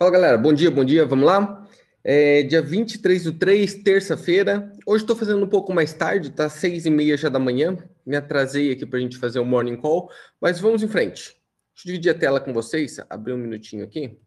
[0.00, 1.68] Fala galera, bom dia, bom dia, vamos lá?
[2.02, 4.72] É, dia 23 do 3, terça-feira.
[4.86, 6.48] Hoje estou fazendo um pouco mais tarde, tá?
[6.48, 7.76] Seis e meia já da manhã.
[8.06, 10.10] Me atrasei aqui para a gente fazer o morning call,
[10.40, 11.24] mas vamos em frente.
[11.24, 14.18] Deixa eu dividir a tela com vocês, abrir um minutinho aqui.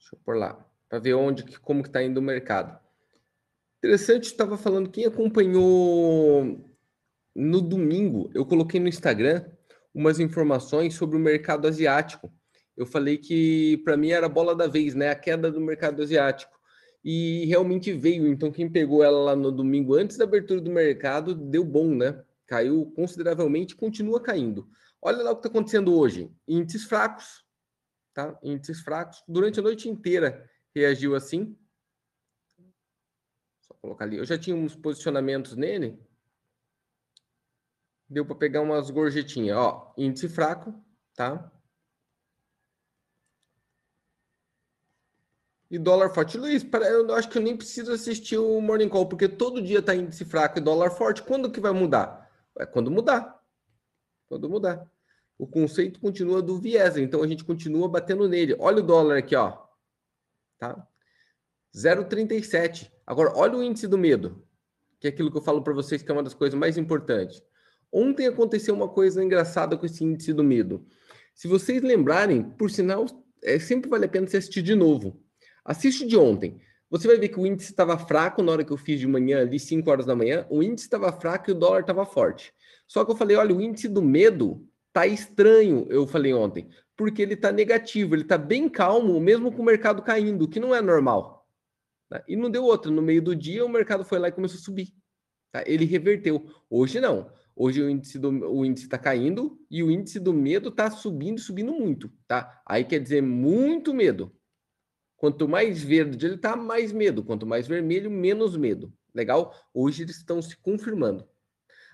[0.00, 2.76] Deixa eu pôr lá, para ver onde, como que está indo o mercado.
[3.78, 6.60] Interessante, estava falando, quem acompanhou
[7.36, 9.44] no domingo, eu coloquei no Instagram
[9.94, 12.32] umas informações sobre o mercado asiático
[12.80, 15.10] eu falei que para mim era a bola da vez, né?
[15.10, 16.58] A queda do mercado asiático.
[17.04, 18.26] E realmente veio.
[18.26, 22.24] Então, quem pegou ela lá no domingo antes da abertura do mercado deu bom, né?
[22.46, 24.66] Caiu consideravelmente, continua caindo.
[25.02, 26.34] Olha lá o que está acontecendo hoje.
[26.48, 27.44] Índices fracos,
[28.14, 28.38] tá?
[28.42, 29.22] Índices fracos.
[29.28, 31.54] Durante a noite inteira reagiu assim.
[33.60, 34.16] Só colocar ali.
[34.16, 36.02] Eu já tinha uns posicionamentos nele.
[38.08, 39.58] Deu para pegar umas gorjetinhas.
[39.58, 40.74] Ó, índice fraco,
[41.14, 41.52] tá?
[45.70, 46.36] E dólar forte.
[46.36, 49.94] Luiz, eu acho que eu nem preciso assistir o Morning Call, porque todo dia está
[49.94, 51.22] índice fraco e dólar forte.
[51.22, 52.28] Quando que vai mudar?
[52.58, 53.40] É quando mudar.
[54.28, 54.90] Quando mudar.
[55.38, 58.56] O conceito continua do viés, então a gente continua batendo nele.
[58.58, 59.56] Olha o dólar aqui, ó.
[60.58, 60.86] Tá?
[61.74, 62.90] 0,37.
[63.06, 64.44] Agora, olha o índice do medo,
[64.98, 67.42] que é aquilo que eu falo para vocês que é uma das coisas mais importantes.
[67.92, 70.84] Ontem aconteceu uma coisa engraçada com esse índice do medo.
[71.32, 73.06] Se vocês lembrarem, por sinal,
[73.42, 75.24] é, sempre vale a pena se assistir de novo
[75.64, 76.60] Assiste de ontem.
[76.90, 79.40] Você vai ver que o índice estava fraco na hora que eu fiz de manhã,
[79.40, 80.46] ali 5 horas da manhã.
[80.50, 82.52] O índice estava fraco e o dólar estava forte.
[82.86, 87.22] Só que eu falei, olha, o índice do medo tá estranho, eu falei ontem, porque
[87.22, 90.74] ele tá negativo, ele tá bem calmo, mesmo com o mercado caindo, o que não
[90.74, 91.46] é normal.
[92.08, 92.24] Tá?
[92.26, 92.90] E não deu outra.
[92.90, 94.92] No meio do dia, o mercado foi lá e começou a subir.
[95.52, 95.62] Tá?
[95.66, 96.44] Ele reverteu.
[96.68, 97.30] Hoje não.
[97.54, 101.38] Hoje o índice do o índice está caindo e o índice do medo está subindo,
[101.38, 102.62] subindo muito, tá?
[102.64, 104.34] Aí quer dizer muito medo.
[105.20, 107.22] Quanto mais verde ele está, mais medo.
[107.22, 108.90] Quanto mais vermelho, menos medo.
[109.14, 109.54] Legal?
[109.74, 111.28] Hoje eles estão se confirmando.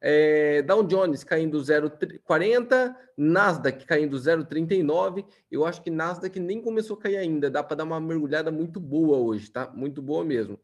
[0.00, 5.26] É, Dow Jones caindo 0,40, Nasdaq caindo 0,39.
[5.50, 7.50] Eu acho que Nasdaq nem começou a cair ainda.
[7.50, 9.70] Dá para dar uma mergulhada muito boa hoje, tá?
[9.70, 10.58] Muito boa mesmo.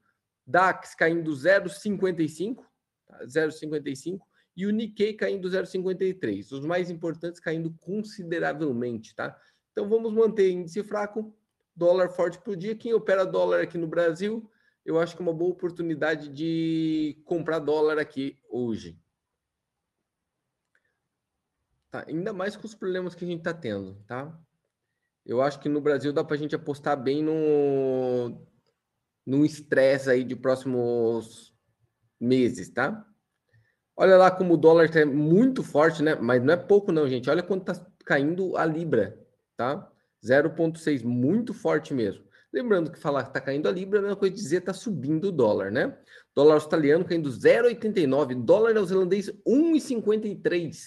[0.46, 2.64] DAX caindo 0,55,
[3.06, 3.22] tá?
[3.26, 4.18] 0,55
[4.56, 6.52] e o Nikkei caindo 0,53.
[6.52, 9.38] Os mais importantes caindo consideravelmente, tá?
[9.72, 11.36] Então vamos manter índice fraco,
[11.76, 12.74] dólar forte por dia.
[12.74, 14.50] Quem opera dólar aqui no Brasil,
[14.84, 18.98] eu acho que é uma boa oportunidade de comprar dólar aqui hoje.
[21.90, 24.36] Tá, ainda mais com os problemas que a gente está tendo, tá?
[25.24, 28.46] Eu acho que no Brasil dá para a gente apostar bem no,
[29.26, 31.54] no estresse aí de próximos
[32.18, 33.06] meses, tá?
[33.96, 36.14] Olha lá como o dólar está muito forte, né?
[36.14, 37.28] Mas não é pouco não, gente.
[37.28, 39.18] Olha quanto está caindo a libra,
[39.56, 39.90] tá?
[40.24, 42.24] 0,6, muito forte mesmo.
[42.52, 45.28] Lembrando que falar que está caindo a Libra é a mesma coisa dizer está subindo
[45.28, 45.98] o dólar, né?
[46.34, 50.78] Dólar australiano caindo 0,89, dólar neozelandês 1,53,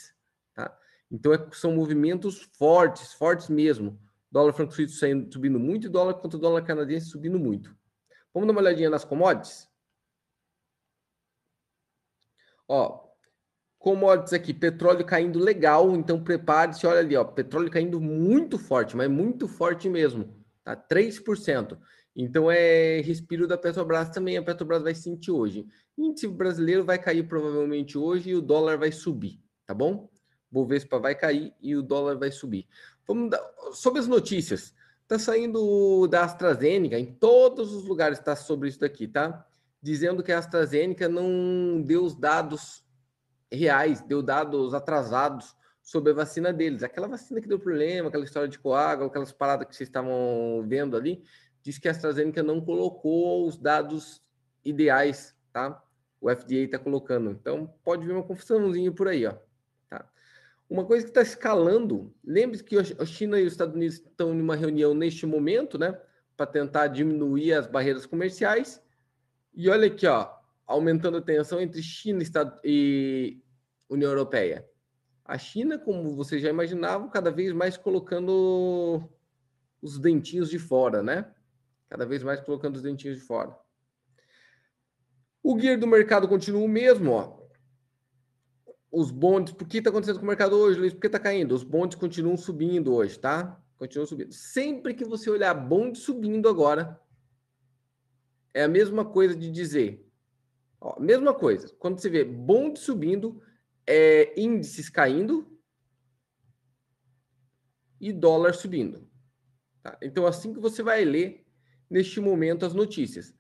[0.56, 0.76] tá?
[1.12, 4.00] Então é, são movimentos fortes, fortes mesmo.
[4.32, 7.76] Dólar franco suíço subindo muito e dólar contra o dólar canadense subindo muito.
[8.34, 9.68] Vamos dar uma olhadinha nas commodities?
[12.68, 13.09] Ó,
[13.80, 19.10] Commodities aqui, petróleo caindo legal, então prepare-se, olha ali, ó, petróleo caindo muito forte, mas
[19.10, 20.36] muito forte mesmo,
[20.66, 20.76] tá?
[20.76, 21.78] 3%.
[22.14, 25.66] Então é respiro da Petrobras também, a Petrobras vai sentir hoje.
[25.96, 30.10] O índice brasileiro vai cair provavelmente hoje e o dólar vai subir, tá bom?
[30.52, 32.68] Bovespa vai cair e o dólar vai subir.
[33.08, 33.42] Vamos dar,
[33.72, 34.74] sobre as notícias.
[35.08, 39.48] Tá saindo da AstraZeneca, em todos os lugares está sobre isso daqui, tá?
[39.82, 42.84] Dizendo que a AstraZeneca não deu os dados
[43.52, 46.84] reais, deu dados atrasados sobre a vacina deles.
[46.84, 50.96] Aquela vacina que deu problema, aquela história de coágulo, aquelas paradas que vocês estavam vendo
[50.96, 51.24] ali,
[51.64, 54.22] diz que a AstraZeneca não colocou os dados
[54.64, 55.82] ideais, tá?
[56.22, 57.32] O FDA está colocando.
[57.32, 59.34] Então, pode vir uma confusãozinha por aí, ó.
[59.90, 60.06] Tá?
[60.70, 64.42] Uma coisa que está escalando, lembre-se que a China e os Estados Unidos estão em
[64.42, 66.00] uma reunião neste momento, né?
[66.38, 68.82] Para tentar diminuir as barreiras comerciais.
[69.54, 70.39] E olha aqui, ó,
[70.70, 72.24] aumentando a tensão entre China
[72.64, 73.42] e
[73.90, 74.70] União Europeia.
[75.26, 79.10] A China, como você já imaginava, cada vez mais colocando
[79.82, 81.34] os dentinhos de fora, né?
[81.90, 83.58] Cada vez mais colocando os dentinhos de fora.
[85.42, 87.40] O guia do mercado continua o mesmo, ó.
[88.92, 90.94] Os bondes, por que está acontecendo com o mercado hoje, Luiz?
[90.94, 91.56] Por que está caindo?
[91.56, 93.60] Os bondes continuam subindo hoje, tá?
[93.76, 94.34] Continuam subindo.
[94.34, 97.02] Sempre que você olhar bonde subindo agora,
[98.54, 100.09] é a mesma coisa de dizer
[100.82, 101.74] Ó, mesma coisa.
[101.80, 103.42] Quando você vê bonde subindo,
[103.86, 105.60] é, índices caindo
[108.00, 109.08] e dólar subindo.
[109.84, 109.98] Tá?
[110.02, 111.46] Então, assim que você vai ler
[111.90, 113.34] neste momento as notícias.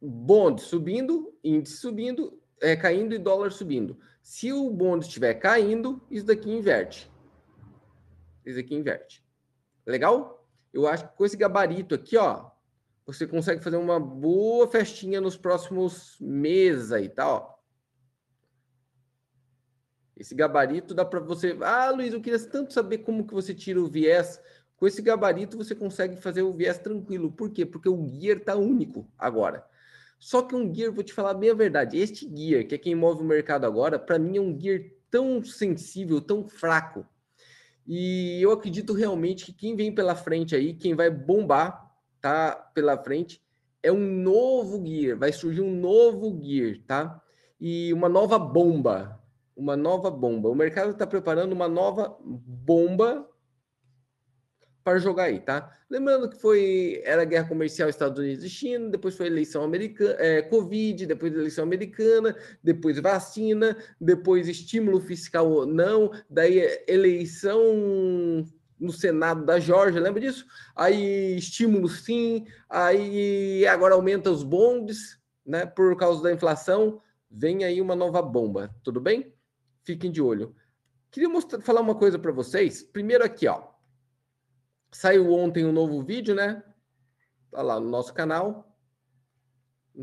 [0.00, 3.98] Bond subindo, índice subindo, é, caindo e dólar subindo.
[4.22, 7.10] Se o bond estiver caindo, isso daqui inverte.
[8.44, 9.24] Isso aqui inverte.
[9.86, 10.46] Legal?
[10.72, 12.50] Eu acho que com esse gabarito aqui, ó,
[13.06, 17.28] você consegue fazer uma boa festinha nos próximos meses aí, tá?
[17.28, 17.54] Ó.
[20.16, 21.56] Esse gabarito dá para você.
[21.60, 24.40] Ah, Luiz, eu queria tanto saber como que você tira o viés.
[24.76, 27.30] Com esse gabarito você consegue fazer o viés tranquilo.
[27.30, 27.66] Por quê?
[27.66, 29.66] Porque o gear tá único agora.
[30.18, 32.94] Só que um gear, vou te falar bem a verdade, este gear, que é quem
[32.94, 34.80] move o mercado agora, para mim é um gear
[35.10, 37.06] tão sensível, tão fraco.
[37.86, 41.83] E eu acredito realmente que quem vem pela frente aí, quem vai bombar,
[42.24, 43.38] tá pela frente,
[43.82, 47.22] é um novo gear, vai surgir um novo gear, tá?
[47.60, 49.20] E uma nova bomba,
[49.54, 50.48] uma nova bomba.
[50.48, 53.28] O mercado está preparando uma nova bomba
[54.82, 55.70] para jogar aí, tá?
[55.90, 60.40] Lembrando que foi era guerra comercial Estados Unidos e China, depois foi eleição americana, é,
[60.40, 68.46] Covid, depois eleição americana, depois vacina, depois estímulo fiscal ou não, daí eleição
[68.84, 70.46] no Senado da Georgia, lembra disso?
[70.76, 75.66] Aí estímulo sim, aí agora aumenta os bondes, né?
[75.66, 77.00] Por causa da inflação,
[77.30, 79.34] vem aí uma nova bomba, tudo bem?
[79.82, 80.54] Fiquem de olho.
[81.10, 82.82] Queria mostrar, falar uma coisa para vocês.
[82.82, 83.68] Primeiro aqui, ó.
[84.90, 86.62] Saiu ontem um novo vídeo, né?
[87.50, 88.76] Tá lá no nosso canal.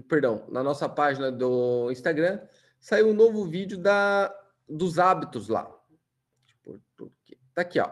[0.07, 2.39] Perdão, na nossa página do Instagram.
[2.79, 4.33] Saiu um novo vídeo da,
[4.67, 5.69] dos hábitos lá.
[7.53, 7.89] Tá aqui, ó.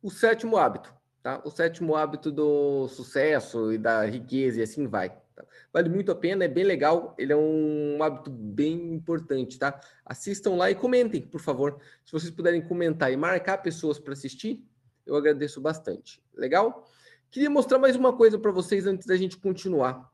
[0.00, 1.40] O sétimo hábito, tá?
[1.44, 5.10] O sétimo hábito do sucesso e da riqueza e assim vai.
[5.34, 5.44] Tá?
[5.72, 7.14] Vale muito a pena, é bem legal.
[7.18, 9.80] Ele é um hábito bem importante, tá?
[10.04, 11.80] Assistam lá e comentem, por favor.
[12.04, 14.64] Se vocês puderem comentar e marcar pessoas para assistir,
[15.04, 16.22] eu agradeço bastante.
[16.34, 16.86] Legal?
[17.30, 20.10] Queria mostrar mais uma coisa para vocês antes da gente continuar.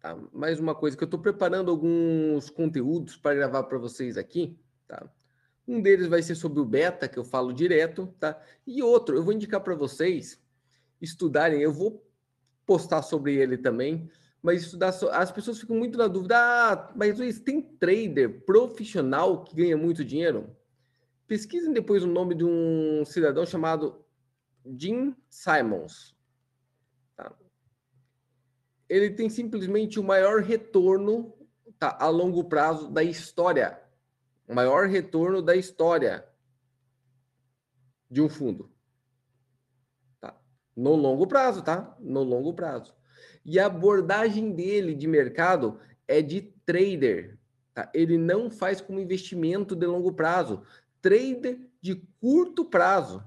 [0.00, 0.18] Tá?
[0.32, 4.58] Mais uma coisa que eu estou preparando alguns conteúdos para gravar para vocês aqui.
[4.86, 5.08] Tá?
[5.66, 8.40] Um deles vai ser sobre o beta, que eu falo direto, tá?
[8.66, 10.42] E outro, eu vou indicar para vocês
[11.00, 11.60] estudarem.
[11.60, 12.06] Eu vou
[12.66, 14.10] postar sobre ele também,
[14.42, 14.92] mas estudar.
[14.92, 15.08] So...
[15.08, 20.04] As pessoas ficam muito na dúvida: ah, mas Luiz, tem trader profissional que ganha muito
[20.04, 20.54] dinheiro?
[21.26, 24.04] Pesquisem depois o nome de um cidadão chamado
[24.78, 26.14] Jim Simons.
[27.16, 27.32] Tá?
[28.88, 31.34] Ele tem simplesmente o maior retorno
[31.78, 33.80] tá, a longo prazo da história.
[34.46, 36.26] O maior retorno da história
[38.10, 38.70] de um fundo.
[40.20, 40.38] Tá?
[40.76, 41.96] No longo prazo, tá?
[41.98, 42.94] No longo prazo.
[43.44, 47.38] E a abordagem dele de mercado é de trader.
[47.72, 47.90] Tá?
[47.94, 50.62] Ele não faz como investimento de longo prazo
[51.04, 53.22] trader de curto prazo.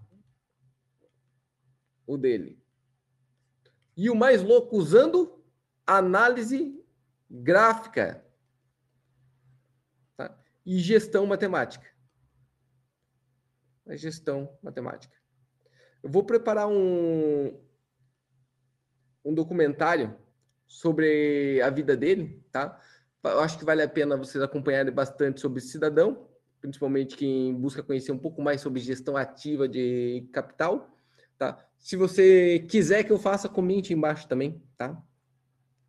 [2.08, 2.60] O dele.
[3.96, 5.44] E o mais louco, usando
[5.86, 6.84] análise
[7.30, 8.26] gráfica?
[10.68, 11.88] E gestão matemática.
[13.88, 15.16] A gestão matemática.
[16.04, 17.60] Eu vou preparar um,
[19.24, 20.16] um documentário
[20.68, 22.80] sobre a vida dele, tá?
[23.24, 26.28] Eu acho que vale a pena vocês acompanharem bastante sobre cidadão
[26.60, 30.90] principalmente quem busca conhecer um pouco mais sobre gestão ativa de capital,
[31.38, 31.64] tá?
[31.80, 35.02] Se você quiser que eu faça, comente embaixo também, tá?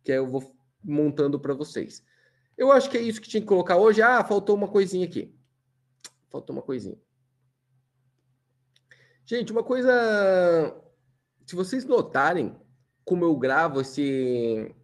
[0.03, 2.03] Que eu vou montando para vocês.
[2.59, 4.01] Eu acho que é isso que tinha que colocar hoje.
[4.01, 5.33] Ah, faltou uma coisinha aqui.
[6.29, 6.97] Faltou uma coisinha.
[9.25, 10.75] Gente, uma coisa.
[11.45, 12.59] Se vocês notarem
[13.05, 14.75] como eu gravo esse.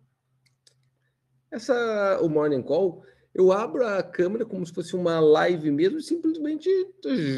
[1.52, 2.20] Essa.
[2.22, 3.04] O Morning Call
[3.36, 6.70] eu abro a câmera como se fosse uma live mesmo simplesmente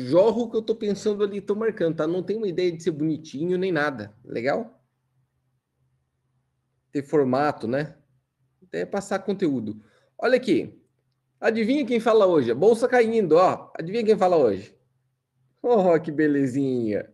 [0.06, 2.06] jorro o que eu estou pensando ali, estou marcando, tá?
[2.06, 4.15] Não tenho uma ideia de ser bonitinho nem nada.
[4.24, 4.79] Legal?
[6.91, 7.98] Ter formato, né?
[8.62, 9.84] Até passar conteúdo.
[10.18, 10.74] Olha aqui.
[11.40, 12.52] Adivinha quem fala hoje?
[12.52, 13.72] A bolsa caindo, ó.
[13.78, 14.76] Adivinha quem fala hoje?
[15.62, 17.14] Oh, que belezinha.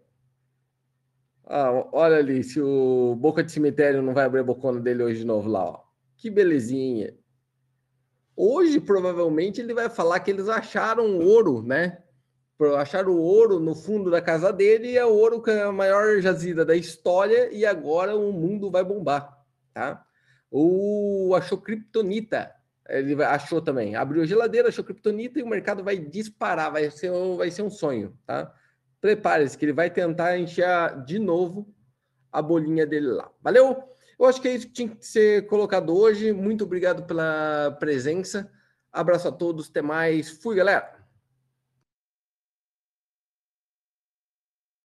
[1.45, 5.19] Ah, olha ali, se o Boca de Cemitério não vai abrir a bocona dele hoje
[5.19, 5.83] de novo lá, ó.
[6.15, 7.13] Que belezinha.
[8.35, 12.01] Hoje, provavelmente, ele vai falar que eles acharam ouro, né?
[12.77, 16.63] Acharam ouro no fundo da casa dele e é ouro que é a maior jazida
[16.63, 19.37] da história e agora o mundo vai bombar,
[19.73, 20.05] tá?
[20.49, 22.49] Ou achou criptonita,
[22.89, 23.95] ele achou também.
[23.95, 27.69] Abriu a geladeira, achou criptonita e o mercado vai disparar, vai ser, vai ser um
[27.69, 28.53] sonho, tá?
[28.99, 30.67] Prepare-se que ele vai tentar encher
[31.05, 31.67] de novo
[32.31, 33.29] a bolinha dele lá.
[33.41, 33.83] Valeu?
[34.17, 36.31] Eu acho que é isso que tinha que ser colocado hoje.
[36.31, 38.49] Muito obrigado pela presença.
[38.91, 40.29] Abraço a todos, até mais.
[40.29, 41.02] Fui, galera!